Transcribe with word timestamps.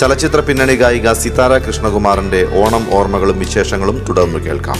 ചലച്ചിത്ര 0.00 0.40
പിന്നണി 0.48 0.74
ഗായിക 0.82 1.12
സിതാര 1.20 1.52
കൃഷ്ണകുമാറിന്റെ 1.66 2.40
ഓണം 2.62 2.84
ഓർമ്മകളും 2.98 3.38
വിശേഷങ്ങളും 3.44 3.96
തുടർന്ന് 4.08 4.40
കേൾക്കാം. 4.46 4.78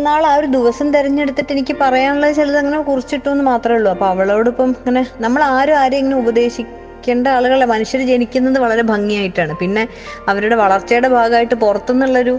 പിറന്നാൾ 0.00 0.24
ആ 0.28 0.34
ഒരു 0.40 0.48
ദിവസം 0.54 0.86
തിരഞ്ഞെടുത്തിട്ട് 0.94 1.50
എനിക്ക് 1.54 1.74
പറയാനുള്ളത് 1.80 2.32
ചിലത് 2.36 2.58
അങ്ങനെ 2.60 2.76
കുറിച്ചിട്ടു 2.86 3.28
എന്ന് 3.32 3.44
മാത്രമേ 3.48 3.76
ഉള്ളൂ. 3.78 3.88
അപ്പൊ 3.94 4.06
അവളോടൊപ്പം 4.12 4.68
ഇങ്ങനെ 4.78 5.02
നമ്മൾ 5.24 5.40
ആരും 5.56 5.76
ആരെയും 5.80 6.00
ഇങ്ങനെ 6.02 6.16
ഉപദേശിക്കേണ്ട 6.22 7.26
ആളുകളെ 7.38 7.66
മനുഷ്യർ 7.72 8.00
ജനിക്കുന്നത് 8.10 8.58
വളരെ 8.64 8.82
ഭംഗിയായിട്ടാണ്. 8.92 9.54
പിന്നെ 9.62 9.82
അവരുടെ 10.32 10.56
വളർച്ചയുടെ 10.62 11.08
ഭാഗമായിട്ട് 11.16 11.58
പുറത്തുനിന്നുള്ളൊരു 11.64 12.34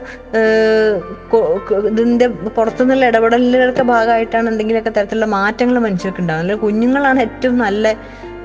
ഇതിന്റെ 1.91 2.29
പുറത്തുനിന്നുള്ള 2.57 3.11
ഇടപെടലുകളുടെ 3.11 3.85
ഭാഗമായിട്ടാണ് 3.93 4.49
എന്തെങ്കിലുമൊക്കെ 4.53 4.93
തരത്തിലുള്ള 4.97 5.29
മാറ്റങ്ങൾ 5.37 5.77
മനുഷ്യർക്ക് 5.87 6.23
ഉണ്ടാകുന്നത് 6.25 6.59
കുഞ്ഞുങ്ങളാണ് 6.65 7.21
ഏറ്റവും 7.27 7.57
നല്ല 7.67 7.85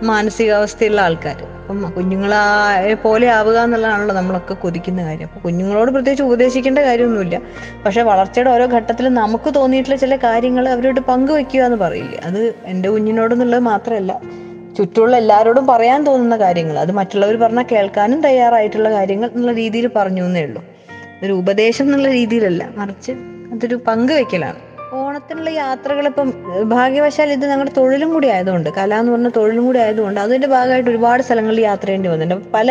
മാനസികാവസ്ഥയുള്ള 0.03 1.01
ആൾക്കാർ 1.01 1.43
അപ്പം 1.43 1.91
കുഞ്ഞുങ്ങളെ 1.91 2.95
പോലെ 2.95 3.31
ആവുക 3.31 3.59
എന്നുള്ളതാണല്ലോ 3.59 4.15
നമ്മളൊക്കെ 4.15 4.55
കൊതിക്കുന്ന 4.55 5.05
കാര്യം. 5.05 5.27
അപ്പം 5.27 5.41
കുഞ്ഞുങ്ങളോട് 5.43 5.91
പ്രത്യേകിച്ച് 5.91 6.23
ഉപദേശിക്കേണ്ട 6.23 6.79
കാര്യമൊന്നുമില്ല. 6.79 7.41
പക്ഷെ 7.87 8.03
വളർച്ചയുടെ 8.03 8.51
ഓരോ 8.51 8.67
ഘട്ടത്തിലും 8.67 9.15
നമുക്ക് 9.15 9.55
തോന്നിയിട്ടുള്ള 9.55 9.97
ചില 9.97 10.17
കാര്യങ്ങൾ 10.17 10.69
അവരോട് 10.69 11.01
പങ്കുവെക്കുക 11.01 11.61
എന്ന് 11.61 11.77
പറയില്ലേ? 11.77 12.21
അത് 12.25 12.55
എന്റെ 12.65 12.89
കുഞ്ഞിനോടെന്നുള്ളത് 12.89 13.61
മാത്രമല്ല 13.61 14.21
ചുറ്റുമുള്ള 14.79 15.17
എല്ലാവരോടും 15.17 15.67
പറയാൻ 15.67 16.05
തോന്നുന്ന 16.05 16.37
കാര്യങ്ങൾ 16.37 16.79
അത് 16.79 16.93
മറ്റുള്ളവർ 16.93 17.37
പറഞ്ഞാൽ 17.37 17.65
കേൾക്കാനും 17.73 18.21
തയ്യാറായിട്ടുള്ള 18.21 18.91
കാര്യങ്ങൾ 18.91 19.31
എന്നുള്ള 19.31 19.53
രീതിയിൽ 19.53 19.91
പറഞ്ഞു 19.97 20.25
എന്നേ 20.25 20.45
ഉള്ളൂ. 20.45 20.65
ഒരു 21.23 21.33
ഉപദേശം 21.33 21.85
എന്നുള്ള 21.85 22.09
രീതിയിലല്ല. 22.09 22.69
മറിച്ച് 22.77 23.13
അതൊരു 23.53 23.75
പങ്കുവെക്കലാണ്. 23.87 24.66
ഓണത്തിനുള്ള 25.17 25.51
യാത്രകൾ 25.57 26.05
ഇപ്പം 26.09 26.29
ഭാഗ്യവശാൽ 26.69 27.29
ഇത് 27.33 27.45
ഞങ്ങളുടെ 27.51 27.73
തൊഴിലും 27.77 28.09
കൂടി 28.13 28.29
ആയതുകൊണ്ട് 28.29 28.69
കല 28.71 28.95
എന്ന് 28.95 29.13
പറഞ്ഞ 29.13 29.29
തൊഴിലും 29.37 29.63
കൂടി 29.65 29.79
ആയതുകൊണ്ട് 29.79 30.19
അതിന്റെ 30.21 30.49
ഭാഗമായിട്ട് 30.49 30.91
ഒരുപാട് 30.91 31.23
സ്ഥലങ്ങളിൽ 31.23 31.61
യാത്ര 31.61 31.87
ചെയ്യേണ്ടി 31.87 32.09
വന്നിട്ടുണ്ട്. 32.09 32.45
പല 32.53 32.69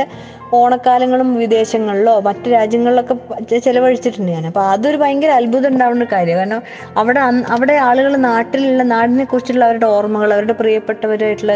ഓണക്കാലങ്ങളും 0.53 1.29
വിദേശങ്ങളിലോ 1.35 2.13
മറ്റു 2.21 2.49
രാജ്യങ്ങളിലൊക്കെ 2.49 3.15
ചെലവഴിച്ചിട്ടുണ്ട് 3.59 4.31
ഞാൻ 4.31 4.45
അപ്പൊ 4.47 4.61
അതൊരു 4.65 4.97
ഭയങ്കര 4.97 5.31
അത്ഭുതം 5.31 5.69
ഉണ്ടാവുന്ന 5.69 6.03
ഒരു 6.03 6.11
കാര്യം 6.13 6.37
കാരണം 6.37 6.61
അവിടെ 6.97 7.21
അവിടെ 7.55 7.77
ആളുകൾ 7.87 8.15
നാട്ടിലുള്ള 8.27 8.83
നാടിനെ 8.93 9.25
കുറിച്ചുള്ള 9.25 9.65
അവരുടെ 9.65 9.87
ഓർമ്മകൾ 9.87 10.31
അവരുടെ 10.33 10.53
പ്രിയപ്പെട്ടവരായിട്ടുള്ള 10.53 11.55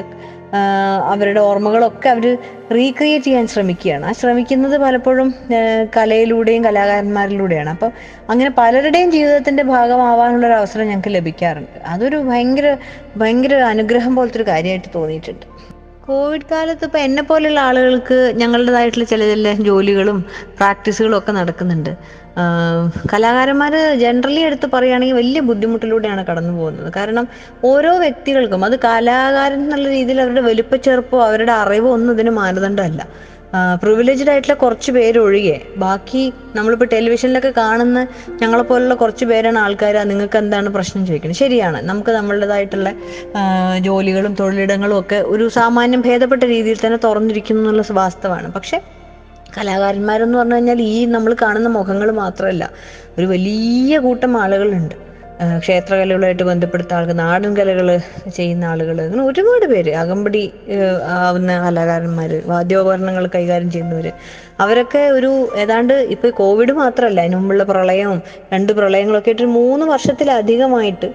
അവരുടെ 1.09 1.39
ഓർമ്മകളൊക്കെ 1.39 2.09
അവർ 2.09 2.37
റീക്രിയേറ്റ് 2.75 3.25
ചെയ്യാൻ 3.25 3.47
ശ്രമിക്കുകയാണ്. 3.47 4.05
ആ 4.05 4.11
ശ്രമിക്കുന്നത് 4.11 4.77
പലപ്പോഴും 4.77 5.35
കലയിലൂടെയും 5.97 6.63
കലാകാരന്മാരിലൂടെയാണ്. 6.63 7.69
അപ്പം 7.69 7.91
അങ്ങനെ 8.29 8.51
പലരുടെയും 8.57 9.11
ജീവിതത്തിന്റെ 9.11 9.63
ഭാഗമാവാനുള്ള 9.63 10.45
ഒരു 10.47 10.53
അവസരം 10.53 10.87
ഞങ്ങൾക്ക് 10.87 11.15
ലഭിക്കാറുണ്ട്. 11.15 11.79
അതൊരു 11.87 12.17
ഭയങ്കര 12.17 12.77
ഭയങ്കര 13.17 13.53
അനുഗ്രഹം 13.53 14.15
പോലത്തെ 14.15 14.37
ഒരു 14.37 14.47
കാര്യമായിട്ട് 14.47 14.89
തോന്നിയിട്ടുണ്ട്. 14.95 15.45
കോവിഡ് 16.09 16.47
കാലത്ത് 16.51 16.85
ഇപ്പൊ 16.85 16.99
എന്നെ 16.99 17.23
പോലെയുള്ള 17.23 17.59
ആളുകൾക്ക് 17.59 18.17
ഞങ്ങളുടേതായിട്ടുള്ള 18.41 19.05
ചില 19.11 19.23
ചില 19.31 19.51
ജോലികളും 19.67 20.17
പ്രാക്ടീസുകളും 20.59 21.17
ഒക്കെ 21.17 21.31
നടക്കുന്നുണ്ട്. 21.31 21.91
കലാകാരന്മാര് 23.13 23.79
ജനറലി 24.03 24.39
എടുത്ത് 24.39 24.67
പറയുകയാണെങ്കിൽ 24.73 25.17
വലിയ 25.21 25.39
ബുദ്ധിമുട്ടിലൂടെയാണ് 25.49 26.21
കടന്നു 26.29 26.53
പോകുന്നത്. 26.59 26.89
കാരണം 26.97 27.25
ഓരോ 27.71 27.91
വ്യക്തികൾക്കും 28.05 28.65
അത് 28.65 28.75
കലാകാരൻ 28.87 29.59
എന്നുള്ള 29.63 29.87
രീതിയിൽ 29.97 30.21
അവരുടെ 30.21 30.41
വലിപ്പച്ചെറുപ്പോ 30.41 31.19
അവരുടെ 31.27 31.53
അറിവോ 31.63 31.91
ഒന്നും 31.97 32.13
ഇതിന് 32.13 32.33
മാനദണ്ഡമല്ല. 32.41 33.01
പ്രിവിലേജ്ഡ് 33.83 34.29
ആയിട്ടുള്ള 34.29 34.55
കുറച്ച് 34.55 34.91
പേരൊഴികെ. 34.91 35.55
ബാക്കി 35.77 36.33
നമ്മളിപ്പോൾ 36.55 36.85
ടെലിവിഷനിലൊക്കെ 36.93 37.51
കാണുന്ന 37.57 37.99
ഞങ്ങളെ 38.41 38.63
പോലുള്ള 38.63 38.93
കുറച്ച് 38.93 39.25
പേരാണ് 39.25 39.59
ആൾക്കാർ 39.59 39.95
നിങ്ങൾക്ക് 40.11 40.37
എന്താണ് 40.37 40.69
പ്രശ്നം 40.69 41.05
ചോദിക്കുന്നത് 41.05 41.39
ശരിയാണ്. 41.39 41.81
നമുക്ക് 41.89 42.11
നമ്മളുടേതായിട്ടുള്ള 42.11 42.91
ജോലികളും 43.87 44.33
തൊഴിലിടങ്ങളും 44.39 44.99
ഒക്കെ 44.99 45.19
ഒരു 45.33 45.47
സാമാന്യം 45.59 46.01
ഭേദപ്പെട്ട 46.01 46.43
രീതിയിൽ 46.43 46.79
തന്നെ 46.85 46.99
തുറന്നിരിക്കുന്നു 47.07 47.63
എന്നുള്ള 47.63 47.85
വാസ്തവമാണ്. 47.91 48.51
പക്ഷെ 48.57 48.79
കലാകാരന്മാരെന്ന് 49.57 50.37
പറഞ്ഞു 50.37 50.55
കഴിഞ്ഞാൽ 50.55 50.81
ഈ 50.81 51.05
നമ്മൾ 51.05 51.35
കാണുന്ന 51.41 51.69
മുഖങ്ങൾ 51.77 52.11
മാത്രമല്ല. 52.11 52.63
ഒരു 53.17 53.25
വലിയ 53.25 53.97
കൂട്ടം 53.97 54.41
ആളുകളുണ്ട്. 54.41 54.95
ക്ഷേത്രകലകളുമായിട്ട് 55.59 56.43
ബന്ധപ്പെടുത്ത 56.43 56.93
ആളുകൾ 56.93 57.13
നാടൻ 57.13 57.57
കലകൾ 57.57 57.99
ചെയ്യുന്ന 58.35 58.65
ആളുകൾ 58.65 59.01
അങ്ങനെ 59.01 59.23
ഒരുപാട് 59.23 59.65
പേര് 59.65 59.91
അകമ്പടി 59.91 60.51
ആവുന്ന 61.07 61.59
കലാകാരന്മാർ 61.65 62.41
വാദ്യോപകരണങ്ങൾ 62.45 63.27
കൈകാര്യം 63.35 63.71
ചെയ്യുന്നവർ 63.71 64.11
അവരൊക്കെ 64.59 64.99
ഒരു 64.99 65.49
ഏതാണ്ട് 65.55 65.93
ഇപ്പൊ 65.93 66.29
കോവിഡ് 66.29 66.71
മാത്രമല്ല 66.71 67.21
അതിന് 67.21 67.35
മുമ്പുള്ള 67.35 67.63
പ്രളയവും 67.63 68.21
രണ്ട് 68.53 68.73
പ്രളയങ്ങളൊക്കെ 68.73 69.29
ആയിട്ട് 69.29 69.43
മൂന്ന് 69.43 69.85
വർഷത്തിലധികമായിട്ട് 69.85 71.09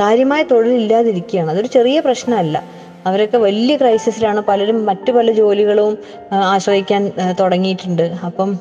കാര്യമായ 0.00 0.42
തൊഴിലില്ലാതിരിക്കുകയാണ്. 0.42 1.50
അതൊരു 1.50 1.66
ചെറിയ 1.66 2.00
പ്രശ്നമല്ല. 2.00 2.62
അവരൊക്കെ 3.06 3.38
വലിയ 3.38 3.76
ക്രൈസിസിലാണ് 3.76 4.40
പലരും 4.40 4.86
മറ്റു 4.86 5.12
പല 5.12 5.30
ജോലികളും 5.32 5.98
ആശ്രയിക്കാൻ 6.32 7.12
തുടങ്ങിയിട്ടുണ്ട്. 7.40 8.02
അപ്പം 8.02 8.58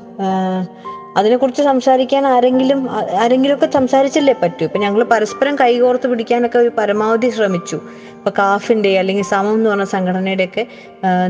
അതിനെക്കുറിച്ച് 1.18 1.64
സംസാരിക്കാൻ 1.64 2.24
ആരെങ്കിലും 2.28 2.80
ആരെങ്കിലും 3.22 3.56
ഒക്കെ 3.56 3.68
സംസാരിച്ചല്ലേ 3.74 4.36
പറ്റൂ? 4.44 4.64
ഇപ്പൊ 4.68 4.80
ഞങ്ങൾ 4.80 5.02
പരസ്പരം 5.04 5.56
കൈകോർത്ത് 5.62 6.08
പിടിക്കാനൊക്കെ 6.08 6.58
ഒരു 6.58 6.72
പരമാവധി 6.78 7.30
ശ്രമിച്ചു. 7.30 7.78
ഇപ്പൊ 8.18 8.32
കാഫിന്റെ 8.40 8.90
അല്ലെങ്കിൽ 9.00 9.26
സമം 9.32 9.54
എന്ന് 9.58 9.70
പറഞ്ഞ 9.70 9.86
സംഘടനയുടെ 9.94 10.46
ഒക്കെ 10.50 10.64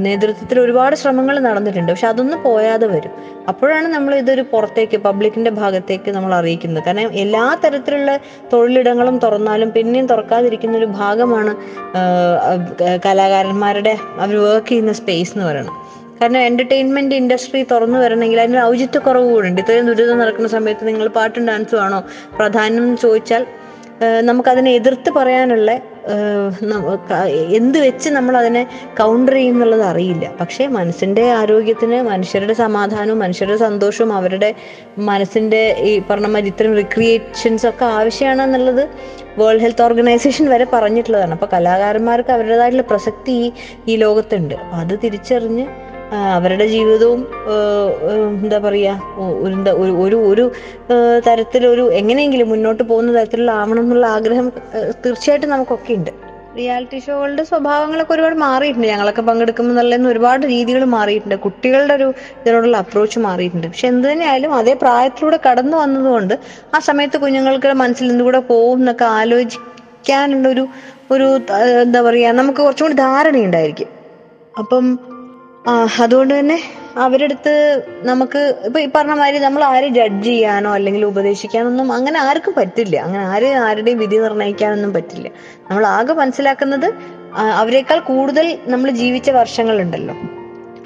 നേതൃത്വത്തിൽ 0.05 0.57
ഒരുപാട് 0.59 0.95
ശ്രമങ്ങൾ 1.01 1.35
നടന്നിട്ടുണ്ട്. 1.39 1.91
പക്ഷെ 1.91 2.07
അതൊന്നും 2.07 2.39
പോയാതെ 2.43 2.87
വരും. 2.93 3.13
അപ്പോഴാണ് 3.51 3.87
നമ്മൾ 3.87 4.15
ഇതൊരു 4.15 4.43
പുറത്തേക്ക് 4.53 4.97
പബ്ലിക്കിന്റെ 4.97 5.51
ഭാഗത്തേക്ക് 5.51 6.11
നമ്മൾ 6.17 6.33
അറിയിക്കുന്നത്. 6.39 6.83
കാരണം 6.87 7.13
എല്ലാ 7.23 7.45
തരത്തിലുള്ള 7.63 8.19
തൊഴിലിടങ്ങളും 8.53 9.17
തുറന്നാലും 9.25 9.71
പിന്നെയും 9.77 10.07
തുറക്കാതിരിക്കുന്ന 10.07 10.77
ഒരു 10.77 10.85
ഭാഗമാണ് 10.85 11.53
കലാകാരന്മാരുടെ 13.07 13.95
അവർ 14.23 14.35
വർക്ക് 14.47 14.67
ചെയ്യുന്ന 14.67 14.93
സ്പേസ് 15.01 15.33
എന്ന് 15.35 15.47
പറയുന്നത്. 15.49 15.77
കാരണം 16.21 16.41
എന്റർടൈൻമെന്റ് 16.47 17.15
ഇൻഡസ്ട്രി 17.19 17.59
തുറന്നു 17.71 17.97
വരണമെങ്കിൽ 18.01 18.39
അതിന് 18.41 18.59
ഔചിത്യക്കുറവ് 18.71 19.27
കൂടെ 19.33 19.47
ഉണ്ട് 19.49 19.59
ഇത്രയും 19.61 19.85
ദുരിതം 19.89 20.19
നടക്കുന്ന 20.23 20.49
സമയത്ത് 20.57 20.83
നിങ്ങൾ 20.89 21.07
പാട്ടും 21.15 21.43
ഡാൻസും 21.49 21.79
ആണോ? 21.85 21.99
പ്രധാനം 22.39 22.85
ചോദിച്ചാൽ 23.03 23.43
നമുക്കതിനെ 24.27 24.69
എതിർത്ത് 24.79 25.09
പറയാനുള്ള 25.17 25.71
എന്ത് 27.57 27.77
വെച്ച് 27.85 28.09
നമ്മൾ 28.15 28.35
അതിനെ 28.39 28.61
കൗണ്ടർ 28.99 29.35
ചെയ്യുന്നുള്ളത് 29.39 29.83
അറിയില്ല. 29.89 30.25
പക്ഷേ 30.39 30.63
മനസ്സിന്റെ 30.77 31.23
ആരോഗ്യത്തിന് 31.39 31.97
മനുഷ്യരുടെ 32.09 32.55
സമാധാനവും 32.61 33.19
മനുഷ്യരുടെ 33.23 33.57
സന്തോഷവും 33.65 34.11
അവരുടെ 34.19 34.49
മനസ്സിന്റെ 35.09 35.61
ഈ 35.89 35.91
പറഞ്ഞ 36.09 36.29
മാതിരി 36.35 36.51
ഇത്തരം 36.53 36.73
റിക്രിയേഷൻസ് 36.81 37.67
ഒക്കെ 37.71 37.85
ആവശ്യമാണെന്നുള്ളത് 37.99 38.83
വേൾഡ് 39.41 39.61
ഹെൽത്ത് 39.65 39.85
ഓർഗനൈസേഷൻ 39.87 40.47
വരെ 40.53 40.67
പറഞ്ഞിട്ടുള്ളതാണ്. 40.73 41.33
അപ്പോൾ 41.37 41.51
കലാകാരന്മാർക്ക് 41.53 42.33
അവരുടേതായിട്ടുള്ള 42.37 42.87
പ്രസക്തി 42.91 43.37
ഈ 43.87 43.95
ലോകത്തുണ്ട്. 44.05 44.55
അത് 44.81 44.93
തിരിച്ചറിഞ്ഞ് 45.05 45.67
അവരുടെ 46.11 46.67
ജീവിതവും 46.67 47.27
എന്താ 48.43 48.57
പറയാ 48.57 48.99
ഒരു 49.77 49.91
ഒരു 50.05 50.17
ഒരു 50.31 50.51
തരത്തിലൊരു 51.27 51.91
എങ്ങനെയെങ്കിലും 51.91 52.49
മുന്നോട്ട് 52.49 52.83
പോകുന്ന 52.83 53.19
തരത്തിലുള്ള 53.19 53.51
ആവണം 53.51 53.83
എന്നുള്ള 53.83 54.07
ആഗ്രഹം 54.07 54.51
തീർച്ചയായിട്ടും 55.05 55.49
നമുക്കൊക്കെ 55.49 55.93
ഉണ്ട് 55.93 56.11
റിയാലിറ്റി 56.57 56.99
ഷോകളുടെ 56.99 57.43
സ്വഭാവങ്ങളൊക്കെ 57.43 58.13
ഒരുപാട് 58.13 58.35
മാറിയിട്ടുണ്ട്. 58.35 58.87
ഞങ്ങളൊക്കെ 58.87 59.21
പങ്കെടുക്കുമ്പോൾ 59.21 59.73
നല്ല 59.73 60.07
ഒരുപാട് 60.07 60.47
രീതികൾ 60.47 60.83
മാറിയിട്ടുണ്ട്. 60.85 61.35
കുട്ടികളുടെ 61.35 61.93
ഒരു 61.93 62.13
ഇതിനോടുള്ള 62.41 62.77
അപ്രോച്ച് 62.77 63.19
മാറിയിട്ടുണ്ട്. 63.19 63.67
പക്ഷെ 63.67 63.87
എന്ത് 63.87 64.11
തന്നെയായാലും 64.11 64.53
അതേ 64.53 64.73
പ്രായത്തിലൂടെ 64.73 65.39
കടന്നു 65.47 65.77
വന്നതുകൊണ്ട് 65.77 66.39
ആ 66.75 66.79
സമയത്ത് 66.79 67.17
കുഞ്ഞുങ്ങൾക്ക് 67.17 67.73
മനസ്സിൽ 67.73 68.11
എന്തുകൂടെ 68.11 68.39
പോകും 68.51 68.79
എന്നൊക്കെ 68.79 69.05
ആലോചിക്കാനുള്ള 69.05 70.47
ഒരു 70.49 70.67
ഒരു 71.11 71.41
എന്താ 71.83 72.01
പറയാ 72.01 72.31
നമുക്ക് 72.31 72.61
കുറച്ചും 72.63 72.85
കൂടി 72.85 72.95
ധാരണയുണ്ടായിരിക്കും. 72.95 73.89
അപ്പം 74.59 74.85
അതുകൊണ്ട് 75.69 76.39
തന്നെ 76.39 76.59
അവരുടെ 76.97 77.23
അടുത്ത് 77.23 77.83
നമുക്ക് 78.01 78.61
ഇപ്പൊ 78.65 78.79
ഈ 78.79 78.89
പറഞ്ഞ 78.95 79.11
മാതിരി 79.11 79.39
നമ്മൾ 79.39 79.63
ആരെ 79.63 79.87
ജഡ്ജ് 79.87 80.25
ചെയ്യാനോ 80.25 80.73
അല്ലെങ്കിൽ 80.73 81.05
ഉപദേശിക്കാനൊന്നും 81.05 81.91
അങ്ങനെ 81.91 82.19
ആർക്കും 82.19 82.53
പറ്റില്ല. 82.57 82.97
അങ്ങനെ 82.97 83.23
ആര് 83.25 83.53
ആരുടെയും 83.55 83.97
വിധി 83.97 84.17
നിർണയിക്കാനൊന്നും 84.17 84.93
പറ്റില്ല. 84.93 85.27
നമ്മൾ 85.69 85.85
ആകെ 85.87 86.13
മനസ്സിലാക്കുന്നത് 86.13 86.93
അവരെക്കാൾ 87.33 87.99
കൂടുതൽ 87.99 88.57
നമ്മൾ 88.67 88.91
ജീവിച്ച 88.91 89.29
വർഷങ്ങളുണ്ടല്ലോ. 89.29 90.15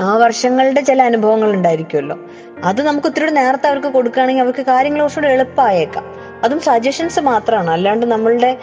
ആ 0.02 0.18
വർഷങ്ങളുടെ 0.18 0.82
ചില 0.82 1.02
അനുഭവങ്ങൾ 1.02 1.52
ഉണ്ടായിരിക്കുമല്ലോ. 1.52 2.20
അത് 2.64 2.84
നമുക്ക് 2.84 3.08
ഒത്തിരി 3.08 3.30
നേരത്തെ 3.30 3.68
അവർക്ക് 3.68 3.88
കൊടുക്കുകയാണെങ്കിൽ 3.88 4.44
അവർക്ക് 4.44 4.62
കാര്യങ്ങൾ 4.62 5.02
കുറച്ചുകൂടെ 5.02 5.34
എളുപ്പമായേക്കാം. 5.34 6.06
അതും 6.44 6.60
സജഷൻസ് 6.60 7.20
മാത്രമാണ്. 7.20 7.72
അല്ലാണ്ട് 7.72 8.06
നമ്മളുടെ 8.06 8.58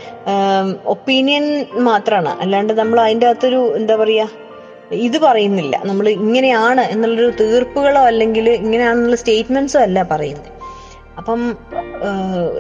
ഒപ്പീനിയൻ 0.86 1.66
മാത്രമാണ്. 1.78 2.40
അല്ലാണ്ട് 2.40 2.72
നമ്മൾ 2.72 3.00
അതിന്റെ 3.00 3.26
അകത്തൊരു 3.26 3.76
എന്താ 3.76 3.96
പറയാ 3.96 4.28
ഇത് 5.06 5.18
പറയുന്നില്ല. 5.26 5.74
നമ്മൾ 5.90 6.06
ഇങ്ങനെയാണ് 6.18 6.82
എന്നുള്ളൊരു 6.94 7.32
തീർപ്പുകളോ 7.40 8.02
അല്ലെങ്കിൽ 8.10 8.46
ഇങ്ങനെയാണെന്നുള്ള 8.62 9.18
സ്റ്റേറ്റ്മെന്റ്സോ 9.22 9.80
അല്ല 9.86 9.98
പറയുന്നത്. 10.12 10.50
അപ്പം 11.20 11.40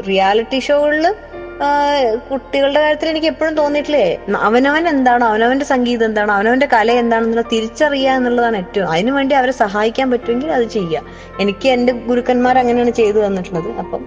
റിയാലിറ്റി 0.08 0.58
ഷോകളിൽ 0.68 1.06
കുട്ടികളുടെ 2.28 2.80
കാര്യത്തിൽ 2.82 3.08
എനിക്ക് 3.10 3.28
എപ്പോഴും 3.32 3.54
തോന്നിയിട്ടില്ലേ 3.58 4.06
അവനവൻ 4.48 4.84
എന്താണ് 4.92 5.24
അവനവന്റെ 5.24 5.66
സംഗീതം 5.72 6.06
എന്താണ് 6.08 6.32
അവനവന്റെ 6.36 6.68
കല 6.74 6.92
എന്താണെന്നുള്ള 7.02 7.44
തിരിച്ചറിയുക 7.52 8.16
എന്നുള്ളതാണ് 8.18 8.56
ഏറ്റവും 8.62 8.88
അതിനുവേണ്ടി 8.94 9.34
അവരെ 9.40 9.54
സഹായിക്കാൻ 9.64 10.08
പറ്റുമെങ്കിൽ 10.12 10.50
അത് 10.58 10.66
ചെയ്യുക. 10.76 11.02
എനിക്ക് 11.44 11.68
എന്റെ 11.76 11.92
ഗുരുക്കന്മാർ 12.08 12.58
അങ്ങനെയാണ് 12.62 12.94
ചെയ്തു 13.00 13.18
തന്നിട്ടുള്ളത്. 13.26 13.70
അപ്പം 13.82 14.02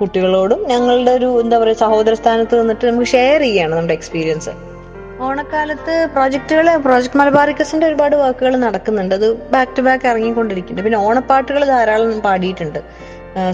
കുട്ടികളോടും 0.00 0.60
ഞങ്ങളുടെ 0.72 1.14
ഒരു 1.20 1.30
എന്താ 1.40 1.56
പറയുക 1.62 1.80
സഹോദര 1.86 2.14
സ്ഥാനത്ത് 2.20 2.60
നിന്നിട്ട് 2.60 2.84
നമുക്ക് 2.90 3.10
ഷെയർ 3.16 3.40
ചെയ്യാണ് 3.46 3.74
നമ്മുടെ 3.78 3.96
എക്സ്പീരിയൻസ്. 4.00 4.52
ഓണക്കാലത്ത് 5.26 5.94
പ്രോജക്റ്റുകൾ 6.14 6.66
പ്രോജക്ട് 6.86 7.18
മലബാറിക്കസിന്റെ 7.20 7.84
ഒരുപാട് 7.90 8.14
വർക്കുകൾ 8.22 8.54
നടക്കുന്നുണ്ട്. 8.66 9.14
അത് 9.18 9.26
ബാക്ക് 9.54 9.72
ടു 9.76 9.82
ബാക്ക് 9.86 10.06
ഇറങ്ങിക്കൊണ്ടിരിക്കുന്നുണ്ട്. 10.10 10.86
പിന്നെ 10.86 11.00
ഓണപ്പാട്ടുകൾ 11.08 11.62
ധാരാളം 11.72 12.20
പാടിയിട്ടുണ്ട്. 12.26 12.80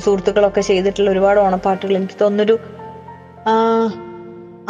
സുഹൃത്തുക്കളൊക്കെ 0.04 0.62
ചെയ്തിട്ടുള്ള 0.70 1.08
ഒരുപാട് 1.14 1.38
ഓണപ്പാട്ടുകൾ. 1.46 1.94
എനിക്ക് 2.00 2.16
തോന്നുന്നൊരു 2.22 2.56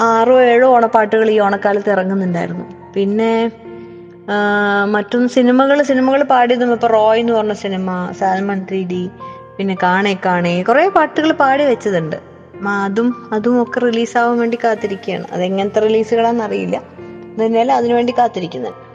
ആറോ 0.08 0.34
ഏഴോ 0.50 0.66
ഓണപ്പാട്ടുകൾ 0.76 1.28
ഈ 1.34 1.38
ഓണക്കാലത്ത് 1.46 1.90
ഇറങ്ങുന്നുണ്ടായിരുന്നു. 1.94 2.66
പിന്നെ 2.96 3.32
മറ്റൊന്ന് 4.94 5.28
സിനിമകൾ 5.36 5.78
സിനിമകൾ 5.90 6.20
പാടിയതും 6.32 6.72
ഇപ്പൊ 6.74 6.88
റോയ് 6.96 7.20
എന്ന് 7.22 7.32
പറഞ്ഞ 7.36 7.54
സിനിമ 7.62 7.90
സാൽമൺ 8.20 8.58
ത്രീ 8.70 8.80
ഡി 8.90 9.02
പിന്നെ 9.56 9.74
കാണേ 9.84 10.12
കാണേ 10.26 10.52
കുറെ 10.68 10.82
പാട്ടുകൾ 10.96 11.30
പാടി 11.42 11.64
വെച്ചതുണ്ട്. 11.70 12.18
അതും 12.66 13.28
അതും 13.32 13.62
ഒക്കെ 13.62 13.80
റിലീസാവാൻ 13.80 14.38
വേണ്ടി 14.38 14.58
കാത്തിരിക്കുകയാണ്. 14.64 15.24
അതെങ്ങനത്തെ 15.32 15.80
റിലീസുകളാണെന്ന് 15.80 16.44
അറിയില്ല. 16.44 16.82
എന്നാലും 17.42 17.74
അതിനുവേണ്ടി 17.74 18.14
കാത്തിരിക്കുന്നുണ്ട് 18.18 18.88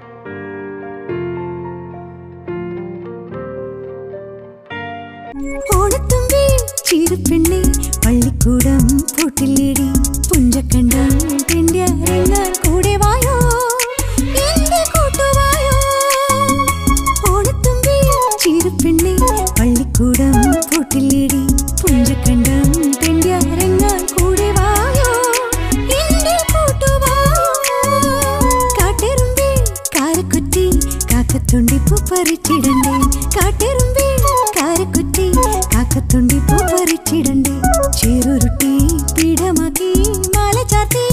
ഓണത്തുമ്പി 5.76 6.44
ചീരപ്പെണ്ണി 6.86 7.62
പള്ളിക്കൂടം 8.06 8.84
പൂട്ടില്ലേടി 9.16 9.88
പുഞ്ചക്കണ്ടം 10.30 11.10
പെണ്ണ് 11.52 11.80
അരങ്ങാൻ 11.80 12.54
കൂടെ 12.66 12.96
വായോ? 12.96 13.36
എന്റെ 14.48 14.82
കൂട്ടുവായോ? 14.94 15.78
ഓണത്തുമ്പി 17.32 17.98
ചീരപ്പെണ്ണി 18.40 19.16
പള്ളിക്കൂടം 19.60 20.33
കാരക്കുറ്റി 30.13 30.65
കാക്കത്തുണ്ടി 31.11 31.79
പൂ 31.89 31.97
പറിച്ചിടണ്ടേ 32.11 32.95
കാട്ടെറുമ്പി 33.37 34.07
കാരക്കുറ്റി 34.59 35.27
കാക്കത്തുണ്ടി 35.75 36.39
പൂ 36.49 36.57
പറിച്ചിടണ്ടേ 36.71 37.55
ചേറുരുട്ടി 37.99 38.73
പീഠമാക്കി 39.17 39.91
മാല 40.35 40.57
ചാർത്തി 40.73 41.05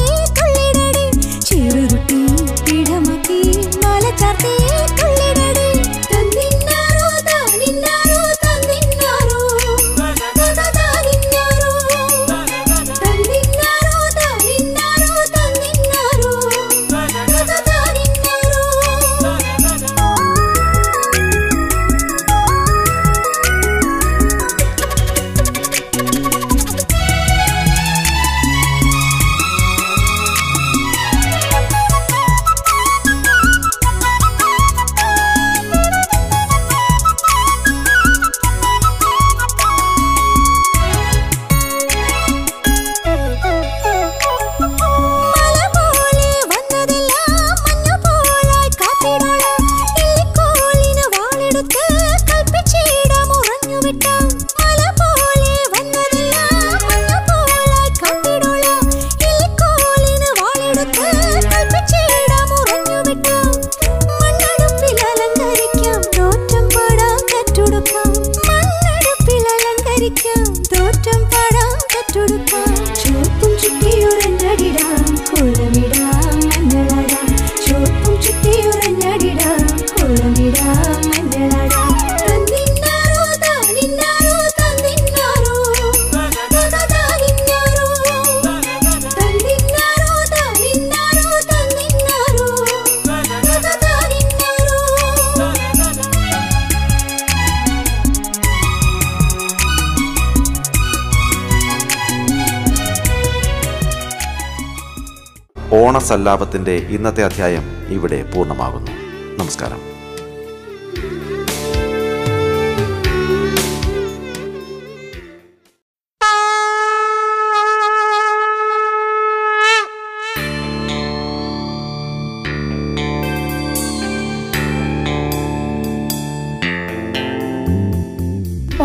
ഓണസല്ലാപത്തിന്റെ 106.01 106.73
ഇന്നത്തെ 106.73 107.25
അധ്യായം 107.25 107.63
ഇവിടെ 107.89 108.31
പൂർണമാകുന്നു. 108.35 108.91
നമസ്കാരം. 109.39 109.79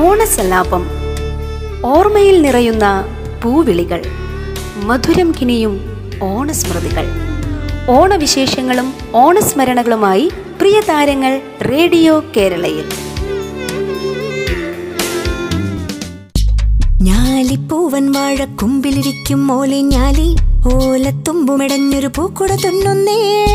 ഓണസല്ലാപം. 0.08 0.88
ഓർമ്മയിൽ 1.86 2.42
നിറയുന്ന 2.42 3.06
പൂവിളികൾ. 3.44 4.02
മധുരം 4.76 5.32
കിനിയും 5.32 5.95
ഓണസ്മൃതികൾ. 6.24 7.08
ഓണവിശേഷങ്ങളും 7.90 8.94
ഓണസ്മരണകളുമായി 9.16 10.32
പ്രിയ 10.62 10.82
താരങ്ങൾ 10.90 11.42
റേഡിയോ 11.62 12.24
കേരളയിൽ. 12.38 12.86
ഞാലിപ്പൂവൻ 17.02 18.12
വാഴ 18.12 18.46
കുമ്പിലിരിക്കും 18.46 19.52
ഓലെ 19.52 19.82
ഞാലി 19.82 20.36
ഓലത്തുമ്പുമിടഞ്ഞൊരു 20.74 22.08
പൂക്കുട 22.08 22.52
തുന്നുന്നേ. 22.52 23.46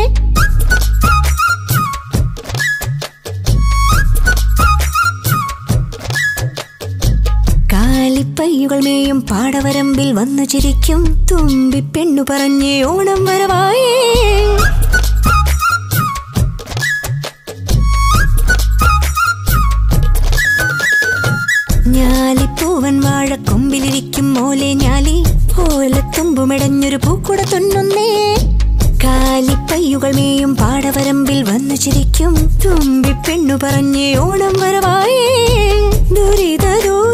തുള്ളിപ്പയ്യുകൾ 8.21 8.79
മേയും 8.79 9.21
പാടവരമ്പിൽ 9.21 10.13
വന്നു 10.13 10.43
ചിരിക്കും. 10.43 11.25
തുമ്പി 11.31 11.79
പെണ്ണു 11.79 12.23
പറഞ്ഞേ 12.29 12.83
ഓണം 12.83 13.25
വരവായേ. 13.25 13.95
ഞാലിപ്പൂവൻ 21.87 22.99
വാഴക്കൊമ്പിലിരിക്കും 22.99 24.33
മോലെ 24.33 24.73
ഞാലി. 24.73 25.23
ഓലത്തുമ്പുമിടഞ്ഞൊരു 25.59 26.95
പൂക്കുട 26.95 27.41
തുന്നുന്നേ. 27.41 28.35
കാലിപ്പയ്യുകൾ 29.03 30.13
മേയും 30.15 30.55
പാടവരമ്പിൽ 30.55 31.43
വന്നു 31.43 31.75
ചിരിക്കും. 31.75 32.35
തുമ്പി 32.65 33.11
പെണ്ണു 33.11 33.53
പറഞ്ഞേ 33.63 34.15
ഓണം 34.15 34.53
വരവായേ. 34.59 35.27
ദുരിതരൂ 36.15 37.10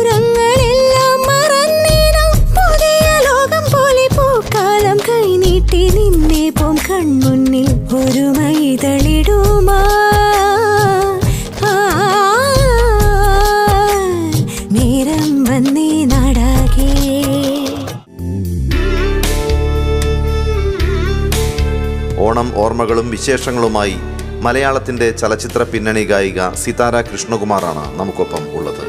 ഓർമ്മകളും 22.67 23.09
വിശേഷങ്ങളുമായി 23.09 23.97
മലയാളത്തിന്റെ 24.41 25.11
ചലച്ചിത്ര 25.11 25.63
പിന്നണി 25.63 26.03
ഗായിക 26.03 26.49
സിതാര 26.63 27.01
കൃഷ്ണകുമാറാണ് 27.01 27.99
നമുക്കൊപ്പം 27.99 28.43
ഉള്ളത്. 28.57 28.83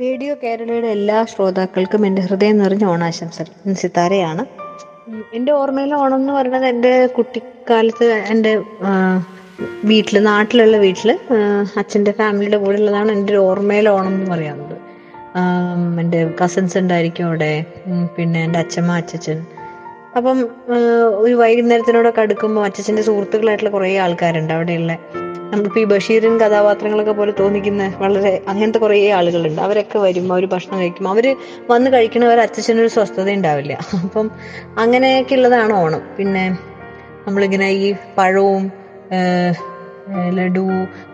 റേഡിയോ 0.00 0.34
കേരളയുടെ 0.42 0.88
എല്ലാ 0.88 1.18
ശ്രോതാക്കൾക്കും 1.24 2.06
എന്റെ 2.06 2.22
ഹൃദയം 2.22 2.58
നിറഞ്ഞ 2.58 2.84
ഓണാശംസകൾ. 2.84 3.52
ഞാൻ 3.66 3.74
സിത്താരയാണ് 3.74 4.42
എന്റെ 5.34 5.52
ഓർമ്മയിൽ 5.52 5.94
ഓണം 5.94 6.16
എന്ന് 6.16 6.32
പറയുന്നത് 6.32 6.66
എന്റെ 6.66 6.92
കുട്ടിക്കാലത്ത് 7.06 8.06
എന്റെ 8.32 8.52
വീട്ടിൽ 9.84 10.24
നാട്ടിലുള്ള 10.24 10.76
വീട്ടിൽ 10.76 11.18
അച്ഛന്റെ 11.78 12.10
ഫാമിലിയുടെ 12.10 12.56
കൂടെ 12.56 12.76
ഉള്ളതാണ് 12.76 13.12
എന്റെ 13.12 13.32
ഒരു 13.32 13.38
ഓർമ്മയിലെ 13.38 13.90
ഓണം 13.90 14.14
എന്ന് 14.14 14.30
പറയുന്നത് 14.30 14.76
എന്റെ 16.00 16.30
കസിൻസ് 16.44 16.78
ഉണ്ടായിരിക്കും 16.78 17.26
അവിടെ 17.26 17.64
പിന്നെ 18.16 18.44
എന്റെ 18.44 18.58
അച്ഛമ്മ 18.58 18.92
അച്ഛൻ 18.92 19.44
അപ്പം 20.16 20.50
ഒരു 21.16 21.34
വൈകുന്നേരത്തിനോടൊക്കെ 21.34 22.20
അടുക്കുമ്പോൾ 22.20 22.64
അച്ഛന്റെ 22.64 23.02
സുഹൃത്തുക്കളായിട്ടുള്ള 23.02 23.70
കുറേ 23.70 23.98
ആൾക്കാരുണ്ട് 23.98 24.52
അവിടെയുള്ള. 24.52 24.92
നമ്മളിപ്പോൾ 25.50 25.80
ഈ 25.80 25.84
ബഷീറിൻ 25.84 26.40
കഥാപാത്രങ്ങളൊക്കെ 26.40 27.12
പോലെ 27.12 27.34
തോന്നിക്കുന്ന 27.40 27.94
വളരെ 27.98 28.42
അങ്ങനത്തെ 28.48 28.78
കുറേ 28.78 29.10
ആളുകളുണ്ട്. 29.10 29.62
അവരൊക്കെ 29.62 29.98
വരും 29.98 30.32
അവർ 30.32 30.46
ഭക്ഷണം 30.46 30.80
കഴിക്കും 30.80 31.08
അവർ 31.08 31.36
വന്ന് 31.70 31.92
കഴിക്കണവർ 31.92 32.40
അച്ഛനൊരു 32.40 32.88
സ്വസ്ഥത 32.88 33.30
ഉണ്ടാവില്ല 33.30 33.78
അപ്പം 34.04 34.30
അങ്ങനെയൊക്കെ 34.78 35.34
ഉള്ളതാണ് 35.34 35.72
ഓണം. 35.72 36.02
പിന്നെ 36.18 36.58
നമ്മളിങ്ങനെ 37.26 37.70
ഈ 37.70 37.94
പഴവും 38.18 38.72
ലഡു 40.38 40.64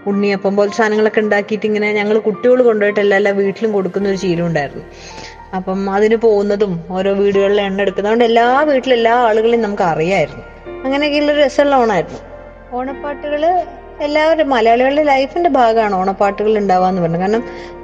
ഉണ്ണിയപ്പം 0.07 0.57
പോലത്തെ 0.57 0.77
സാധനങ്ങളൊക്കെ 0.77 1.21
ഉണ്ടാക്കിയിട്ട് 1.21 1.67
ഇങ്ങനെ 1.67 1.89
ഞങ്ങൾ 1.93 2.19
കുട്ടികൾ 2.19 2.63
കൊണ്ടുപോയിട്ട് 2.63 3.01
എല്ലാ 3.01 3.17
എല്ലാ 3.17 3.33
വീട്ടിലും 3.41 3.73
കൊടുക്കുന്ന 3.73 4.09
ഒരു 4.09 4.17
ശീലം 4.17 4.47
ഉണ്ടായിരുന്നു. 4.47 4.85
അപ്പം 5.59 5.91
അതിന് 5.97 6.17
പോകുന്നതും 6.17 6.73
ഓരോ 6.97 7.13
വീടുകളിലെ 7.21 7.63
എണ്ണ 7.69 7.81
എടുക്കുന്നത് 7.83 8.11
അതുകൊണ്ട് 8.11 8.27
എല്ലാ 8.31 8.47
വീട്ടിലും 8.71 8.97
എല്ലാ 8.97 9.15
ആളുകളെയും 9.29 9.63
നമുക്ക് 9.67 9.87
അറിയായിരുന്നു. 9.93 10.45
അങ്ങനെയൊക്കെയുള്ള 10.85 11.33
രസമുള്ള 11.45 11.77
ഓണമായിരുന്നു 11.83 12.21
ഓണപ്പാട്ടുകൾ 12.79 13.43
എല്ലാവരും 14.07 14.49
മലയാളികളുടെ 14.51 15.03
ലൈഫിന്റെ 15.03 15.51
ഭാഗമാണ് 15.51 15.95
ഓണപ്പാട്ടുകൾ 15.97 16.53
ഉണ്ടാവാന്ന് 16.59 17.01
പറഞ്ഞത്. 17.03 17.21
കാരണം 17.21 17.43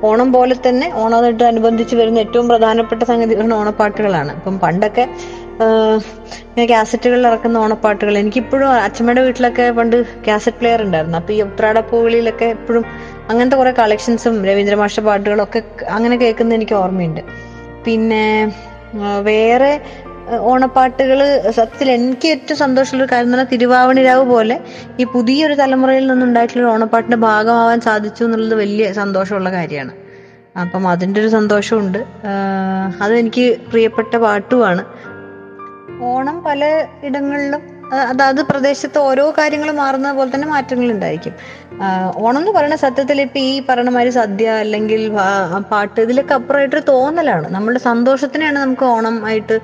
ഓണം 0.09 0.29
പോലെ 0.33 0.55
തന്നെ 0.69 0.87
ഓണമായിട്ട് 0.95 1.45
അനുബന്ധിച്ച് 1.45 1.95
വരുന്ന 1.97 2.19
ഏറ്റവും 2.19 2.47
പ്രധാനപ്പെട്ട 2.49 3.03
സംഗതികളാണ് 3.03 3.55
ഓണപ്പാട്ടുകളാണ്. 3.55 4.33
അപ്പം 4.39 4.59
പണ്ടൊക്കെ 4.59 5.05
ഇങ്ങനെ 5.63 6.67
കാസറ്റുകളിൽ 6.67 7.27
ഇറക്കുന്ന 7.27 7.59
ഓണപ്പാട്ടുകൾ. 7.59 8.19
എനിക്കിപ്പോഴും 8.19 8.69
അച്ഛമ്മയുടെ 8.69 9.23
വീട്ടിലൊക്കെ 9.23 9.71
പണ്ട് 9.71 9.97
കാസറ്റ് 10.27 10.57
പ്ലെയർ 10.57 10.83
ഉണ്ടായിരുന്നു. 10.83 11.19
അപ്പൊ 11.19 11.35
ഈ 11.35 11.43
ഉത്രാട 11.43 11.81
പൂവിളിയിലൊക്കെ 11.81 12.45
എപ്പോഴും 12.45 12.85
അങ്ങനത്തെ 13.31 13.57
കുറെ 13.57 13.73
കളക്ഷൻസും 13.73 14.45
രവീന്ദ്രമാഷ 14.45 15.01
പാട്ടുകളൊക്കെ 15.01 15.63
അങ്ങനെ 15.91 16.17
കേൾക്കുന്ന 16.17 16.55
എനിക്ക് 16.55 16.75
ഓർമ്മയുണ്ട്. 16.75 17.21
പിന്നെ 17.85 18.53
വേറെ 19.21 19.81
ഓണപ്പാട്ടുകൾ 20.41 21.51
സത്യത്തിൽ 21.51 21.91
എനിക്ക് 21.91 22.29
ഏറ്റവും 22.29 22.59
സന്തോഷമുള്ള 22.59 23.07
കാര്യം 23.13 23.27
എന്ന് 23.27 23.39
പറഞ്ഞാൽ 23.39 23.51
തിരുവാവണിരാവ് 23.53 24.25
പോലെ 24.25 24.61
ഈ 25.01 25.05
പുതിയൊരു 25.05 25.55
തലമുറയിൽ 25.55 26.07
നിന്നുണ്ടായിട്ടുള്ള 26.07 26.69
ഓണപ്പാട്ടിന്റെ 26.69 27.17
ഭാഗമാവാൻ 27.17 27.81
സാധിച്ചു 27.81 28.25
എന്നുള്ളത് 28.25 28.55
വലിയ 28.59 28.93
സന്തോഷമുള്ള 28.93 29.51
കാര്യമാണ്. 29.53 29.93
അപ്പം 30.61 30.89
അതിന്റെ 30.89 31.21
ഒരു 31.21 31.29
സന്തോഷമുണ്ട്. 31.29 31.99
അത് 33.03 33.15
എനിക്ക് 33.15 33.59
പ്രിയപ്പെട്ട 33.71 34.17
പാട്ടുമാണ്. 34.17 34.85
ഓണം 36.11 36.43
പല 36.43 36.65
ഇടങ്ങളിലും 37.05 37.63
അതാത് 38.11 38.41
പ്രദേശത്ത് 38.41 38.99
ഓരോ 38.99 39.31
കാര്യങ്ങൾ 39.39 39.71
മാറുന്ന 39.71 40.13
പോലെ 40.13 40.31
തന്നെ 40.35 40.49
മാറ്റങ്ങൾ 40.49 40.93
ഉണ്ടായിരിക്കും. 40.93 41.35
ഓണം 42.17 42.39
എന്ന് 42.41 42.53
പറയുന്ന 42.53 42.77
സത്യത്തിൽ 42.77 43.21
ഇപ്പൊ 43.21 43.39
ഈ 43.39 43.63
പറഞ്ഞ 43.69 43.89
മാതിരി 43.89 44.11
സദ്യ 44.11 44.51
അല്ലെങ്കിൽ 44.51 45.13
പാട്ട് 45.71 46.01
ഇതിലൊക്കെ 46.01 46.35
അപ്പുറമായിട്ടൊരു 46.35 46.85
തോന്നലാണ്. 46.89 47.49
നമ്മുടെ 47.53 47.79
സന്തോഷത്തിനെയാണ് 47.79 48.59
നമുക്ക് 48.59 48.85
ഓണം 48.85 49.27
ആയിട്ട് 49.27 49.59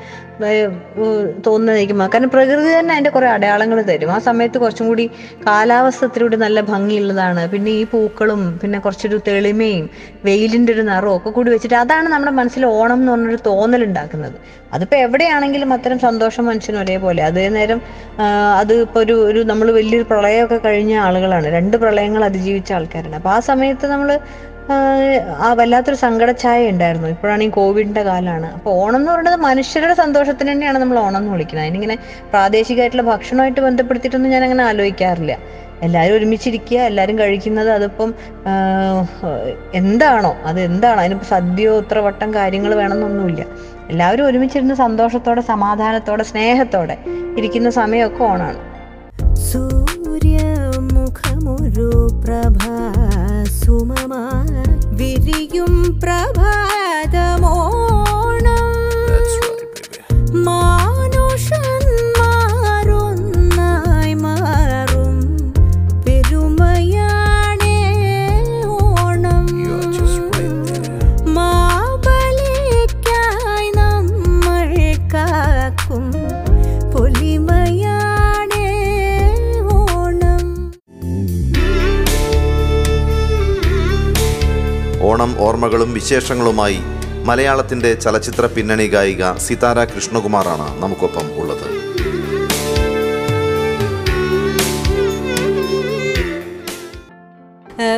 ഉ- 0.97 1.33
തോന്നുന്നതായിരിക്കും 1.47 1.99
കാരണം 2.15 2.31
പ്രകൃതി 2.31 2.79
തന്നെ 2.79 2.93
അതിന്റെ 2.93 3.11
കുറേ 3.11 3.27
അടയാളങ്ങൾ 3.27 3.83
തരും. 3.83 4.13
ആ 4.13 4.19
സമയത്ത് 4.19 4.59
കുറച്ചും 4.59 4.87
കൂടി 4.89 5.11
കാലാവസ്ഥ 5.47 6.07
നല്ല 6.37 6.61
ഭംഗിയുള്ളതാണ്. 6.61 7.49
പിന്നെ 7.49 7.71
ഈ 7.71 7.85
പൂക്കളും 7.85 8.59
പിന്നെ 8.63 8.79
കുറച്ചൊരു 8.79 9.21
തെളിമയും 9.29 9.91
വെയിലിന്റെ 10.25 10.73
ഒരു 10.73 10.83
നിറവും 10.83 11.17
ഒക്കെ 11.17 11.31
കൂടി 11.31 11.51
വെച്ചിട്ട് 11.51 11.75
അതാണ് 11.75 12.09
നമ്മുടെ 12.09 12.33
മനസ്സിൽ 12.33 12.67
ഓണം 12.67 12.95
എന്ന് 12.95 13.13
പറഞ്ഞൊരു 13.13 13.39
തോന്നൽ 13.47 13.85
ഉണ്ടാക്കുന്നത്. 13.85 14.37
അതിപ്പോൾ 14.73 14.97
എവിടെയാണെങ്കിലും 14.97 15.73
അത്തരം 15.73 15.99
സന്തോഷം 15.99 16.47
മനുഷ്യന് 16.47 16.79
ഒരേപോലെ. 16.79 17.23
അതേ 17.23 17.49
നേരം 17.49 17.81
അത് 18.59 18.73
ഇപ്പൊ 18.81 19.01
ഒരു 19.01 19.13
ഒരു 19.13 19.41
നമ്മൾ 19.43 19.71
വലിയൊരു 19.71 20.07
പ്രളയമൊക്കെ 20.11 20.61
കഴിഞ്ഞ 20.65 20.95
ആളുകളാണ്. 20.99 21.47
രണ്ട് 21.49 21.77
പ്രളയങ്ങൾ 21.77 22.25
അതിജീവിച്ച 22.25 22.73
ആൾക്കാരാണ്. 22.73 23.17
അപ്പോൾ 23.17 23.31
ആ 23.31 23.41
സമയത്ത് 23.41 23.87
നമ്മൾ 23.87 24.09
ആ 25.47 25.49
വല്ലാത്തൊരു 25.59 25.99
സങ്കടഛായ 26.05 26.71
ഉണ്ടായിരുന്നു. 26.73 27.09
ഇപ്പോഴാണ് 27.15 27.43
ഈ 27.47 27.51
കോവിഡിന്റെ 27.59 28.03
കാലമാണ് 28.11 28.49
അപ്പോൾ 28.57 28.73
ഓണം 28.83 28.99
എന്ന് 29.01 29.11
പറയുന്നത് 29.13 29.39
മനുഷ്യരുടെ 29.49 29.95
സന്തോഷത്തിന് 30.03 30.51
തന്നെയാണ് 30.53 30.79
നമ്മൾ 30.83 30.99
ഓണം 31.05 31.19
എന്ന് 31.21 31.33
വിളിക്കുന്നത്. 31.35 31.67
അതിനിങ്ങനെ 31.67 31.97
പ്രാദേശികമായിട്ടുള്ള 32.33 33.05
ഭക്ഷണമായിട്ട് 33.13 33.61
ബന്ധപ്പെടുത്തിയിട്ടൊന്നും 33.67 34.33
ഞാൻ 34.35 34.45
അങ്ങനെ 34.49 34.65
ആലോചിക്കാറില്ല. 34.71 35.35
എല്ലാവരും 35.87 36.17
ഒരുമിച്ചിരിക്കുക 36.19 36.79
എല്ലാവരും 36.91 37.17
കഴിക്കുന്നത് 37.21 37.71
അതിപ്പം 37.77 38.11
എന്താണോ 39.81 40.33
അത് 40.49 40.59
എന്താണോ 40.69 40.99
അതിനിപ്പോൾ 41.03 41.29
സദ്യയോ 41.35 41.73
ഇത്ര 41.83 41.99
വട്ടം 42.07 42.29
കാര്യങ്ങൾ 42.39 42.73
വേണമെന്നൊന്നുമില്ല. 42.83 43.43
എല്ലാവരും 43.93 44.25
ഒരുമിച്ചിരുന്ന് 44.29 44.77
സന്തോഷത്തോടെ 44.85 45.43
സമാധാനത്തോടെ 45.53 46.25
സ്നേഹത്തോടെ 46.31 46.97
ഇരിക്കുന്ന 47.39 47.71
സമയമൊക്കെ 47.81 48.25
ഓണാണ്. 48.31 48.61
സൂര്യമുഖമൊരു 49.49 50.81
പ്രഭാസുമമായി 53.62 54.64
വിരിയും 54.92 55.74
പ്രഭാതമോണം 56.02 56.64
മാനുഷന്മാരൊന്നായി 60.46 61.01
ഓണം 85.23 85.35
ഓർമ്മകളും 85.41 85.91
വിശേഷങ്ങളുമായി 85.93 86.79
മലയാളത്തിന്റെ 87.25 87.91
ചലച്ചിത്ര 87.95 88.47
പിന്നണി 88.47 88.87
ഗായിക 88.87 89.25
സിതാര 89.39 89.85
കൃഷ്ണകുമാറാണ് 89.85 90.67
നമുക്കൊപ്പം 90.81 91.27
ഉള്ളത്. 91.41 91.67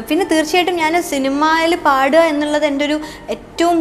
പിന്നെ 0.08 0.24
തീർച്ചയായിട്ടും 0.24 0.76
ഞാൻ 0.76 0.94
സിനിമയിൽ 1.02 1.72
പാടുക 1.86 2.20
എന്നുള്ളത് 2.24 2.66
എന്റെ 2.66 2.84
ഒരു 2.84 2.96
ഏറ്റവും 3.28 3.78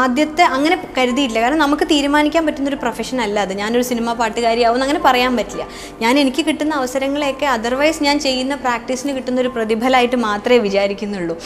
ആദ്യത്തെ 0.00 0.44
അങ്ങനെ 0.56 0.76
കരുതിയിട്ടില്ല. 0.96 1.40
കാരണം 1.44 1.60
നമുക്ക് 1.64 1.84
തീരുമാനിക്കാൻ 1.92 2.42
പറ്റുന്ന 2.46 2.68
ഒരു 2.72 2.78
പ്രൊഫഷൻ 2.82 3.18
അല്ല 3.24 3.36
അത്. 3.46 3.52
ഞാനൊരു 3.60 3.84
സിനിമ 3.90 4.12
പാട്ടുകാരിയാവും 4.20 4.82
അങ്ങനെ 4.86 5.00
പറയാൻ 5.06 5.32
പറ്റില്ല. 5.38 5.64
ഞാൻ 6.02 6.14
എനിക്ക് 6.22 6.42
കിട്ടുന്ന 6.48 6.72
അവസരങ്ങളെയൊക്കെ 6.80 7.46
അതർവൈസ് 7.56 8.00
ഞാൻ 8.08 8.16
ചെയ്യുന്ന 8.26 8.54
പ്രാക്ടീസിന് 8.64 9.12
കിട്ടുന്ന 9.16 9.40
ഒരു 9.44 9.50
പ്രതിഫലമായിട്ട് 9.56 10.18
മാത്രമേ 10.26 10.60
വിചാരിക്കുന്നുള്ളൂ. 10.66 11.36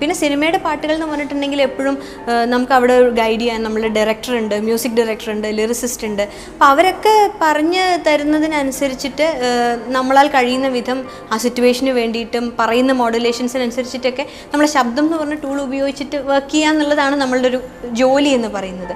പിന്നെ 0.00 0.14
സിനിമയുടെ 0.22 0.60
പാട്ടുകൾ 0.66 0.94
എന്ന് 0.96 1.08
പറഞ്ഞിട്ടുണ്ടെങ്കിൽ 1.12 1.62
എപ്പോഴും 1.68 1.96
നമുക്ക് 2.52 2.74
അവിടെ 2.78 2.96
ഗൈഡ് 3.20 3.40
ചെയ്യാൻ 3.42 3.60
നമ്മൾ 3.66 3.82
ഡയറക്ടർ 3.98 4.32
ഉണ്ട് 4.40 4.54
മ്യൂസിക് 4.66 4.96
ഡയറക്ടർ 5.00 5.30
ഉണ്ട് 5.34 5.48
ലിറിസിസ്റ്റ് 5.58 6.06
ഉണ്ട്. 6.10 6.24
അപ്പോൾ 6.52 6.68
അവരൊക്കെ 6.72 7.14
പറഞ്ഞ് 7.44 7.84
തരുന്നതിനനുസരിച്ചിട്ട് 8.06 9.26
നമ്മളാൽ 9.96 10.28
കഴിയുന്ന 10.36 10.68
വിധം 10.76 11.00
ആ 11.32 11.36
സിറ്റുവേഷന് 11.44 11.94
വേണ്ടിയിട്ടും 12.00 12.44
പറയുന്ന 12.60 12.92
മോഡുലേഷൻസിനനുസരിച്ചിട്ടൊക്കെ 13.02 14.26
നമ്മളെ 14.52 14.70
ശബ്ദം 14.76 15.04
എന്ന് 15.06 15.18
പറഞ്ഞ 15.20 15.38
ടൂൾ 15.46 15.58
ഉപയോഗിച്ചിട്ട് 15.66 16.16
വർക്ക് 16.30 16.52
ചെയ്യുക 16.54 16.72
എന്നുള്ളതാണ് 16.72 17.16
നമ്മളുടെ 17.30 17.48
ഒരു 17.52 17.58
ജോലി 17.98 18.30
എന്ന് 18.36 18.48
പറയുന്നത്. 18.54 18.94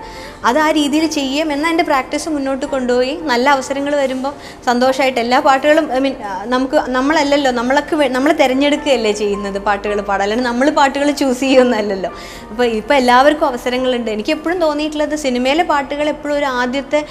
അത് 0.49 0.59
ആ 0.62 0.69
രീതിയിൽ 0.79 1.05
ചെയ്യാം 1.17 1.49
എന്നാൽ 1.55 1.71
എന്റെ 1.73 1.85
പ്രാക്ടീസ് 1.91 2.29
മുന്നോട്ട് 2.37 2.67
കൊണ്ടുപോയി. 2.73 3.12
നല്ല 3.31 3.47
അവസരങ്ങൾ 3.57 3.93
വരുമ്പോൾ 4.00 4.33
സന്തോഷമായിട്ട് 4.69 5.21
എല്ലാ 5.23 5.38
പാട്ടുകളും 5.47 5.87
ഐ 5.97 5.99
മീൻ 6.05 6.14
നമുക്ക് 6.55 6.79
നമ്മളല്ലല്ലോ 6.97 7.50
നമ്മളൊക്കെ 7.59 8.09
നമ്മൾ 8.17 8.31
തിരഞ്ഞെടുക്കുകയല്ലേ 8.41 9.12
ചെയ്യുന്നത് 9.21 9.59
പാട്ടുകൾ 9.69 9.99
പാടാൻ. 10.09 10.25
അല്ലെങ്കിൽ 10.26 10.47
നമ്മൾ 10.49 10.67
പാട്ടുകൾ 10.79 11.09
ചൂസ് 11.21 11.41
ചെയ്യുമെന്നല്ലല്ലോ 11.45 12.11
അപ്പോൾ 12.50 12.67
ഇപ്പോൾ 12.81 12.97
എല്ലാവർക്കും 13.00 13.47
അവസരങ്ങളുണ്ട്. 13.50 14.11
എനിക്ക് 14.17 14.33
എപ്പോഴും 14.37 14.59
തോന്നിയിട്ടുള്ളത് 14.64 15.14
സിനിമയിലെ 15.25 15.67
പാട്ടുകൾ 15.71 16.09
എപ്പോഴും 16.14 16.35
ഒരു 16.41 16.49
ആദ്യത്തെ 16.62 17.03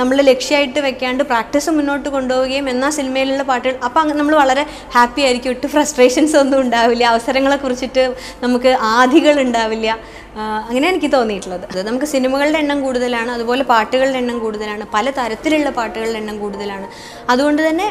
നമ്മൾ 0.00 0.16
ലക്ഷ്യമായിട്ട് 0.30 0.80
വെക്കാണ്ട് 0.88 1.24
പ്രാക്ടീസ് 1.32 1.70
മുന്നോട്ട് 1.78 2.08
കൊണ്ടുപോവുകയും 2.16 2.66
എന്നാൽ 2.74 2.92
സിനിമയിലുള്ള 2.98 3.46
പാട്ടുകൾ. 3.52 3.78
അപ്പോൾ 3.90 4.12
നമ്മൾ 4.22 4.36
വളരെ 4.42 4.66
ഹാപ്പി 4.96 5.22
ആയിരിക്കും. 5.28 5.52
ഒട്ടും 5.54 5.70
ഫ്രസ്ട്രേഷൻസ് 5.76 6.36
ഒന്നും 6.42 6.58
ഉണ്ടാവില്ല. 6.64 7.04
അവസരങ്ങളെ 7.14 7.60
കുറിച്ചിട്ട് 7.64 8.04
നമുക്ക് 8.44 8.72
ആധികൾ 8.98 9.34
ഉണ്ടാവില്ല. 9.46 9.88
ആ, 9.92 9.96
അങ്ങനെയാണ് 10.40 10.94
എനിക്ക് 10.94 11.10
തോന്നിയിട്ടുള്ളത്. 11.14 11.64
നമുക്ക് 11.88 12.06
സിനിമകളുടെ 12.12 12.58
എണ്ണം 12.62 12.78
കൂടുതലാണ് 12.84 13.30
അതുപോലെ 13.36 13.62
പാട്ടുകളുടെ 13.72 14.18
എണ്ണം 14.20 14.36
കൂടുതലാണ് 14.44 14.84
പല 14.94 15.10
തരത്തിലുള്ള 15.18 15.70
പാട്ടുകളുടെ 15.78 16.18
എണ്ണം 16.22 16.36
കൂടുതലാണ്. 16.42 16.86
അതുകൊണ്ട് 17.32 17.60
തന്നെ 17.66 17.86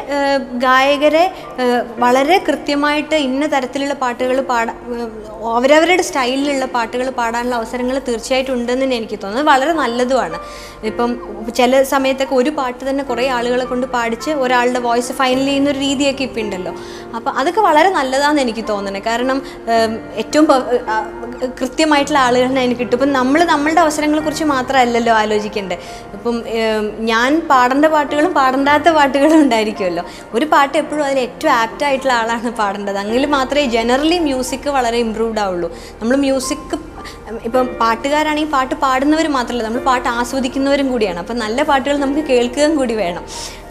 ഗായകരെ 0.64 1.24
വളരെ 2.04 2.38
കൃത്യമായിട്ട് 2.48 3.16
ഇന്ന 3.28 3.46
തരത്തിലുള്ള 3.54 3.96
പാട്ടുകൾ 4.02 4.40
പാടാ 4.50 4.74
അവരവരുടെ 5.58 6.04
സ്റ്റൈലിലുള്ള 6.08 6.66
പാട്ടുകൾ 6.76 7.06
പാടാനുള്ള 7.20 7.54
അവസരങ്ങൾ 7.60 7.96
തീർച്ചയായിട്ടും 8.08 8.54
ഉണ്ടെന്ന് 8.56 8.84
തന്നെ 8.84 8.98
എനിക്ക് 9.00 9.18
തോന്നുന്നത് 9.22 9.48
വളരെ 9.52 9.72
നല്ലതുമാണ്. 9.82 10.38
ഇപ്പം 10.90 11.10
ചില 11.58 11.82
സമയത്തൊക്കെ 11.94 12.34
ഒരു 12.40 12.50
പാട്ട് 12.58 12.82
തന്നെ 12.90 13.02
കുറേ 13.10 13.24
ആളുകളെ 13.36 13.64
കൊണ്ട് 13.72 13.86
പാടിച്ച് 13.96 14.30
ഒരാളുടെ 14.44 14.80
വോയിസ് 14.88 15.12
ഫൈനൽ 15.20 15.46
ചെയ്യുന്ന 15.50 15.70
ഒരു 15.74 15.80
രീതിയൊക്കെ 15.86 16.24
ഇപ്പം 16.28 16.42
ഉണ്ടല്ലോ. 16.44 16.74
അപ്പോൾ 17.16 17.32
അതൊക്കെ 17.40 17.62
വളരെ 17.68 17.90
നല്ലതാണെന്ന് 17.98 18.42
എനിക്ക് 18.46 18.64
തോന്നുന്നത് 18.72 19.04
കാരണം 19.08 19.38
ഏറ്റവും 20.22 20.46
കൃത്യമായിട്ടുള്ള 21.58 22.20
ആളുകളെ 22.32 22.60
അതിന് 22.62 22.76
കിട്ടും. 22.80 22.96
ഇപ്പം 22.98 23.10
നമ്മൾ 23.18 23.40
നമ്മളുടെ 23.52 23.80
അവസരങ്ങളെക്കുറിച്ച് 23.84 24.44
മാത്രമല്ലല്ലോ 24.52 25.12
ആലോചിക്കേണ്ടത്. 25.22 25.78
ഇപ്പം 26.16 26.36
ഞാൻ 27.10 27.30
പാടേണ്ട 27.50 27.86
പാട്ടുകളും 27.94 28.32
പാടണ്ടാത്ത 28.38 28.88
പാട്ടുകളും 28.98 29.38
ഉണ്ടായിരിക്കുമല്ലോ. 29.44 30.04
ഒരു 30.36 30.46
പാട്ട് 30.52 30.76
എപ്പോഴും 30.82 31.04
അതിൽ 31.08 31.20
ഏറ്റവും 31.26 31.52
ആപ്റ്റ് 31.62 31.84
ആയിട്ടുള്ള 31.88 32.14
ആളാണ് 32.20 32.52
പാടേണ്ടത്. 32.60 32.98
അങ്ങനെ 33.04 33.28
മാത്രമേ 33.36 33.64
ജനറലി 33.76 34.18
മ്യൂസിക് 34.28 34.68
വളരെ 34.78 35.00
ഇമ്പ്രൂവ്ഡ് 35.06 35.42
ആവുള്ളൂ. 35.44 35.70
നമ്മൾ 36.00 36.16
മ്യൂസിക് 36.26 36.74
ഇപ്പം 37.48 37.66
പാട്ടുകാരാണെങ്കിൽ 37.80 38.50
പാട്ട് 38.54 38.74
പാടുന്നവർ 38.84 39.26
മാത്രമല്ല 39.36 39.64
നമ്മൾ 39.68 39.82
പാട്ട് 39.90 40.08
ആസ്വദിക്കുന്നവരും 40.18 40.88
കൂടിയാണ്. 40.92 41.18
അപ്പം 41.24 41.38
നല്ല 41.44 41.62
പാട്ടുകൾ 41.70 41.96
നമുക്ക് 42.04 42.24
കേൾക്കുകയും 42.32 42.74
കൂടി 42.80 42.94
വേണം. 43.02 43.24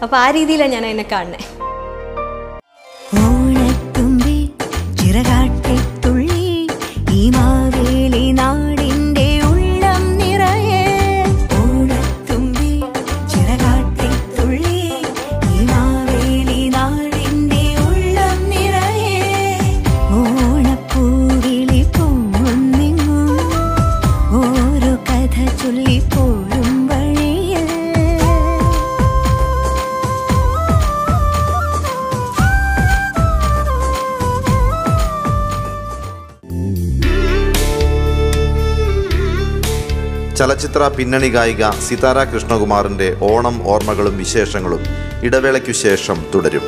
അപ്പോൾ 0.04 0.16
ആ 0.24 0.26
രീതിയിലാണ് 0.38 0.74
ഞാൻ 0.76 0.86
അതിനെ 0.90 1.06
കാണുന്നത്. 1.14 1.44
ചലച്ചിത്ര 40.52 40.86
പിന്നണി 40.96 41.28
ഗായിക 41.34 41.64
സിതാര 41.84 42.18
കൃഷ്ണകുമാറിന്റെ 42.30 43.06
ഓണം 43.28 43.56
ഓർമ്മകളും 43.74 44.14
വിശേഷങ്ങളും 44.22 44.82
ഇടവേളയ്ക്കു 45.26 45.74
ശേഷം 45.84 46.18
തുടരും. 46.34 46.64